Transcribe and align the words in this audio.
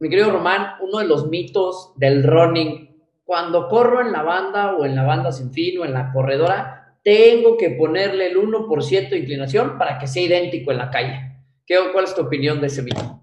mi 0.00 0.08
querido 0.08 0.32
Román, 0.32 0.76
uno 0.80 0.98
de 0.98 1.06
los 1.06 1.28
mitos 1.28 1.92
del 1.96 2.22
running, 2.22 2.88
cuando 3.22 3.68
corro 3.68 4.00
en 4.00 4.12
la 4.12 4.22
banda 4.22 4.74
o 4.74 4.84
en 4.84 4.96
la 4.96 5.04
banda 5.04 5.30
sin 5.30 5.52
fin 5.52 5.78
o 5.78 5.84
en 5.84 5.92
la 5.92 6.10
corredora, 6.10 6.96
tengo 7.04 7.56
que 7.56 7.70
ponerle 7.70 8.28
el 8.28 8.38
1% 8.38 9.10
de 9.10 9.18
inclinación 9.18 9.78
para 9.78 9.98
que 9.98 10.06
sea 10.06 10.24
idéntico 10.24 10.72
en 10.72 10.78
la 10.78 10.90
calle. 10.90 11.20
¿Qué, 11.66 11.76
¿Cuál 11.92 12.04
es 12.04 12.14
tu 12.14 12.22
opinión 12.22 12.60
de 12.60 12.66
ese 12.66 12.82
mito? 12.82 13.22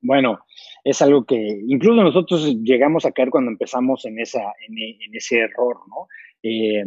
Bueno, 0.00 0.40
es 0.82 1.00
algo 1.00 1.24
que 1.24 1.36
incluso 1.66 2.02
nosotros 2.02 2.44
llegamos 2.62 3.06
a 3.06 3.12
caer 3.12 3.30
cuando 3.30 3.50
empezamos 3.50 4.04
en, 4.04 4.18
esa, 4.18 4.42
en, 4.68 5.14
ese 5.14 5.38
error, 5.38 5.78
¿no? 5.88 6.08
Eh, 6.42 6.84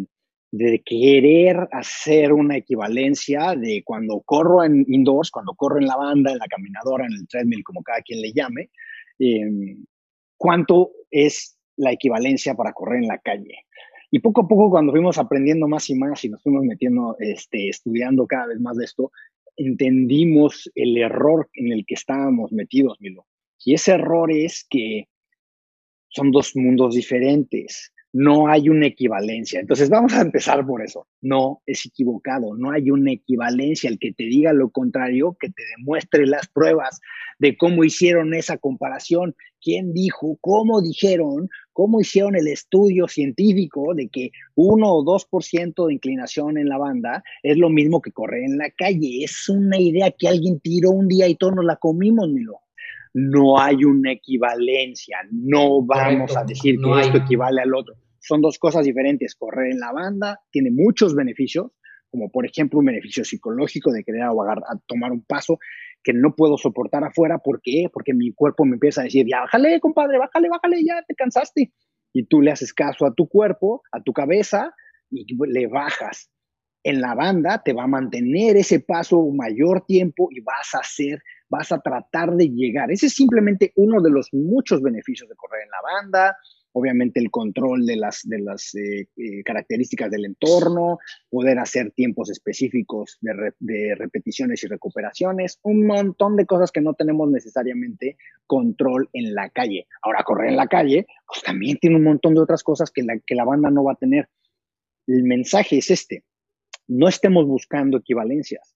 de 0.52 0.82
querer 0.86 1.68
hacer 1.72 2.32
una 2.32 2.58
equivalencia 2.58 3.56
de 3.56 3.82
cuando 3.84 4.22
corro 4.22 4.64
en 4.64 4.86
indoors, 4.88 5.32
cuando 5.32 5.54
corro 5.56 5.80
en 5.80 5.88
la 5.88 5.98
banda, 5.98 6.32
en 6.32 6.38
la 6.38 6.48
caminadora, 6.48 7.06
en 7.06 7.14
el 7.14 7.28
treadmill, 7.28 7.64
como 7.64 7.84
cada 7.84 8.02
quien 8.02 8.22
le 8.22 8.32
llame, 8.32 8.70
em, 9.20 9.86
cuánto 10.38 10.92
es 11.12 11.58
la 11.76 11.92
equivalencia 11.92 12.56
para 12.56 12.74
correr 12.74 13.04
en 13.04 13.08
la 13.08 13.20
calle. 13.20 13.66
Y 14.10 14.20
poco 14.20 14.42
a 14.42 14.48
poco, 14.48 14.70
cuando 14.70 14.94
fuimos 14.94 15.18
aprendiendo 15.18 15.68
más 15.68 15.90
y 15.90 15.96
más 15.96 16.24
y 16.24 16.30
nos 16.30 16.42
fuimos 16.42 16.64
metiendo, 16.64 17.16
este, 17.20 17.70
estudiando 17.70 18.26
cada 18.26 18.48
vez 18.48 18.60
más 18.60 18.78
de 18.78 18.86
esto, 18.86 19.12
entendimos 19.58 20.72
el 20.76 20.98
error 20.98 21.50
en 21.54 21.72
el 21.74 21.86
que 21.86 21.96
estábamos 21.96 22.52
metidos, 22.52 23.00
Milo. 23.02 23.26
Y 23.66 23.74
ese 23.74 23.94
error 23.94 24.32
es 24.32 24.66
que 24.70 25.08
son 26.10 26.32
dos 26.32 26.56
mundos 26.56 26.96
diferentes 26.96 27.92
no 28.14 28.48
hay 28.48 28.70
una 28.70 28.88
equivalencia. 28.88 29.60
Entonces 29.60 29.90
vamos 29.90 30.14
a 30.14 30.22
empezar 30.22 30.66
por 30.66 30.82
eso. 30.82 31.08
No 31.22 31.62
es 31.66 31.86
equivocado, 31.86 32.56
no 32.56 32.72
hay 32.72 32.90
una 32.90 33.12
equivalencia. 33.12 33.90
El 33.90 34.00
que 34.00 34.14
te 34.14 34.24
diga 34.24 34.54
lo 34.54 34.70
contrario, 34.70 35.36
que 35.40 35.50
te 35.50 35.64
demuestre 35.78 36.26
las 36.26 36.48
pruebas 36.48 37.00
de 37.40 37.58
cómo 37.58 37.84
hicieron 37.84 38.34
esa 38.34 38.58
comparación, 38.58 39.36
quién 39.62 39.94
dijo, 39.94 40.38
cómo 40.42 40.82
dijeron, 40.82 41.50
cómo 41.74 42.00
hicieron 42.00 42.36
el 42.36 42.48
estudio 42.48 43.08
científico 43.08 43.94
de 43.94 44.10
que 44.10 44.32
1 44.56 44.92
o 44.92 45.04
2% 45.04 45.88
de 45.88 45.94
inclinación 45.94 46.58
en 46.58 46.70
la 46.70 46.78
banda 46.78 47.24
es 47.44 47.58
lo 47.58 47.70
mismo 47.70 48.02
que 48.02 48.12
correr 48.12 48.44
en 48.44 48.58
la 48.58 48.72
calle. 48.72 49.24
Es 49.24 49.48
una 49.50 49.80
idea 49.80 50.12
que 50.12 50.28
alguien 50.28 50.60
tiró 50.60 50.92
un 50.92 51.08
día 51.08 51.28
y 51.28 51.36
todos 51.36 51.56
nos 51.56 51.66
la 51.66 51.76
comimos, 51.76 52.30
Milo 52.30 52.62
no 53.20 53.60
hay 53.60 53.84
una 53.84 54.12
equivalencia, 54.12 55.18
no 55.32 55.84
vamos 55.84 56.36
a 56.38 56.44
decir 56.44 56.78
que 56.80 57.02
esto 57.02 57.18
equivale 57.18 57.62
al 57.62 57.74
otro 57.74 57.96
son 58.28 58.42
dos 58.42 58.60
cosas 58.60 58.86
diferentes. 58.86 59.36
Correr 59.36 59.72
en 59.72 59.80
la 59.80 59.92
banda 59.92 60.40
tiene 60.52 60.70
muchos 60.72 61.16
beneficios, 61.16 61.72
como 62.10 62.30
por 62.30 62.46
ejemplo 62.46 62.80
un 62.80 62.86
beneficio 62.86 63.24
psicológico 63.24 63.92
de 63.92 64.04
querer 64.04 64.24
ahogar, 64.24 64.60
a 64.60 64.78
tomar 64.86 65.12
un 65.12 65.24
paso 65.24 65.58
que 66.04 66.14
no 66.14 66.36
puedo 66.36 66.58
soportar 66.58 67.04
afuera. 67.04 67.40
¿Por 67.40 67.62
qué? 67.62 67.86
Porque 67.92 68.14
mi 68.14 68.34
cuerpo 68.34 68.66
me 68.66 68.74
empieza 68.74 69.02
a 69.02 69.06
decir, 69.06 69.26
ya, 69.28 69.42
bájale, 69.42 69.80
compadre, 69.80 70.18
bájale, 70.18 70.50
bájale, 70.50 70.84
ya 70.84 71.04
te 71.08 71.16
cansaste. 71.16 71.72
Y 72.14 72.26
tú 72.26 72.42
le 72.42 72.52
haces 72.52 72.74
caso 72.74 73.06
a 73.06 73.14
tu 73.14 73.28
cuerpo, 73.28 73.82
a 73.92 74.02
tu 74.02 74.14
cabeza, 74.14 74.74
y 75.10 75.26
le 75.48 75.68
bajas. 75.68 76.30
En 76.84 77.02
la 77.02 77.16
banda 77.16 77.62
te 77.64 77.74
va 77.74 77.84
a 77.84 77.88
mantener 77.88 78.56
ese 78.58 78.80
paso 78.80 79.26
mayor 79.32 79.86
tiempo 79.86 80.30
y 80.32 80.42
vas 80.42 80.74
a 80.74 80.80
hacer, 80.80 81.22
vas 81.50 81.72
a 81.72 81.80
tratar 81.80 82.36
de 82.36 82.50
llegar. 82.50 82.92
Ese 82.92 83.08
es 83.08 83.14
simplemente 83.14 83.72
uno 83.76 84.02
de 84.02 84.12
los 84.12 84.34
muchos 84.34 84.82
beneficios 84.82 85.30
de 85.30 85.36
correr 85.36 85.64
en 85.64 85.70
la 85.70 85.82
banda 85.82 86.38
obviamente 86.78 87.20
el 87.20 87.32
control 87.32 87.86
de 87.86 87.96
las, 87.96 88.22
de 88.24 88.40
las 88.40 88.76
eh, 88.76 89.08
eh, 89.18 89.44
características 89.44 90.12
del 90.12 90.26
entorno, 90.26 91.00
poder 91.30 91.58
hacer 91.58 91.92
tiempos 91.92 92.30
específicos 92.30 93.18
de, 93.22 93.96
repeticiones 93.96 94.64
y 94.64 94.68
recuperaciones, 94.68 95.60
un 95.64 95.88
montón 95.88 96.36
de 96.36 96.46
cosas 96.46 96.72
que 96.72 96.82
no 96.82 96.94
tenemos 96.94 97.30
necesariamente 97.32 98.18
control 98.46 99.10
en 99.14 99.34
la 99.34 99.50
calle. 99.50 99.88
Ahora, 100.04 100.24
correr 100.24 100.50
en 100.50 100.58
la 100.58 100.68
calle, 100.68 101.08
pues 101.26 101.42
también 101.42 101.78
tiene 101.78 101.96
un 101.96 102.04
montón 102.04 102.36
de 102.36 102.42
otras 102.42 102.64
cosas 102.64 102.92
que 102.92 103.02
la, 103.02 103.18
que 103.26 103.36
la 103.36 103.44
banda 103.44 103.72
no 103.72 103.84
va 103.84 103.94
a 103.94 103.96
tener. 103.96 104.30
El 105.08 105.24
mensaje 105.24 105.80
es 105.80 105.90
este, 105.90 106.24
no 106.88 107.08
estemos 107.08 107.48
buscando 107.48 107.98
equivalencias, 107.98 108.76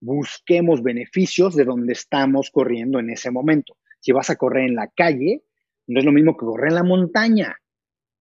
busquemos 0.00 0.82
beneficios 0.82 1.54
de 1.54 1.64
donde 1.64 1.92
estamos 1.92 2.50
corriendo 2.50 2.98
en 2.98 3.10
ese 3.10 3.30
momento. 3.30 3.76
Si 4.00 4.12
vas 4.12 4.30
a 4.30 4.36
correr 4.36 4.68
en 4.68 4.74
la 4.74 4.88
calle, 4.88 5.42
no 5.86 5.98
es 5.98 6.04
lo 6.04 6.12
mismo 6.12 6.36
que 6.36 6.46
correr 6.46 6.68
en 6.68 6.74
la 6.76 6.84
montaña, 6.84 7.56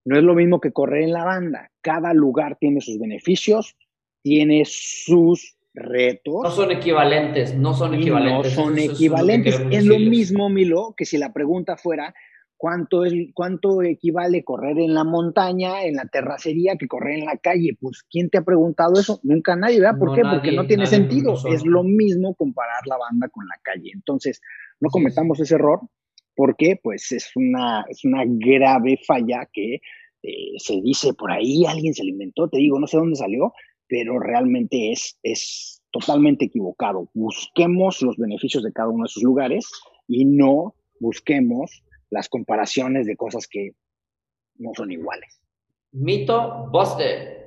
no 0.06 0.18
es 0.18 0.24
lo 0.24 0.36
mismo 0.36 0.60
que 0.60 0.72
correr 0.72 1.04
en 1.04 1.14
la 1.14 1.24
banda. 1.24 1.72
Cada 1.82 2.14
lugar 2.14 2.58
tiene 2.60 2.82
sus 2.82 3.00
beneficios, 3.00 3.76
tiene 4.22 4.64
sus 4.66 5.56
retos. 5.74 6.44
No 6.44 6.52
son 6.52 6.72
equivalentes, 6.72 7.56
no 7.56 7.74
son 7.74 7.96
equivalentes. 7.96 8.58
No 8.58 8.64
son 8.64 8.80
equivalentes. 8.80 9.62
Es, 9.72 9.86
lo, 9.86 10.00
mismo, 10.00 10.50
Milo, 10.50 10.94
que 10.98 11.06
si 11.06 11.18
la 11.18 11.32
pregunta 11.32 11.78
fuera, 11.78 12.14
¿cuánto, 12.60 13.06
es, 13.06 13.14
¿cuánto 13.34 13.82
equivale 13.82 14.44
correr 14.44 14.78
en 14.80 14.94
la 14.94 15.06
montaña, 15.06 15.86
en 15.86 15.96
la 15.96 16.06
terracería, 16.06 16.76
que 16.76 16.90
correr 16.90 17.20
en 17.20 17.26
la 17.26 17.38
calle? 17.38 17.78
Pues, 17.80 18.04
¿quién 18.04 18.30
te 18.30 18.38
ha 18.38 18.44
preguntado 18.44 19.00
eso? 19.00 19.22
Nunca 19.24 19.56
nadie, 19.56 19.80
¿verdad? 19.80 19.98
¿Por 19.98 20.14
qué? 20.14 20.22
Porque 20.22 20.52
no 20.52 20.68
tiene 20.68 20.86
sentido. 20.86 21.36
Es 21.50 21.66
lo 21.66 21.84
mismo 21.84 22.36
comparar 22.36 22.86
la 22.86 22.98
banda 22.98 23.30
con 23.30 23.48
la 23.48 23.56
calle. 23.64 23.92
Entonces, 23.94 24.42
no 24.82 24.90
cometamos 24.90 25.40
ese 25.40 25.56
error 25.56 25.80
porque 26.36 26.78
pues 26.84 27.12
es 27.14 27.32
una, 27.36 27.86
es 27.90 28.04
una 28.04 28.24
grave 28.26 29.00
falla 29.08 29.48
que 29.52 29.76
eh, 30.22 30.54
se 30.58 30.82
dice 30.82 31.14
por 31.14 31.32
ahí, 31.32 31.66
alguien 31.66 31.94
se 31.94 32.04
lo 32.04 32.10
inventó, 32.10 32.50
te 32.50 32.58
digo, 32.58 32.78
no 32.78 32.88
sé 32.88 32.98
dónde 32.98 33.16
salió, 33.16 33.54
pero 33.88 34.20
realmente 34.20 34.92
es, 34.92 35.18
es 35.24 35.82
totalmente 35.92 36.46
equivocado. 36.46 37.10
Busquemos 37.14 38.02
los 38.02 38.18
beneficios 38.18 38.64
de 38.64 38.74
cada 38.74 38.90
uno 38.90 39.04
de 39.04 39.08
esos 39.08 39.24
lugares 39.24 39.66
y 40.10 40.26
no 40.26 40.76
busquemos 41.00 41.84
las 42.10 42.30
comparaciones 42.30 43.06
de 43.06 43.16
cosas 43.16 43.48
que 43.48 43.74
no 44.56 44.72
son 44.76 44.92
iguales. 44.92 45.42
Mito 45.92 46.68
Buster. 46.72 47.39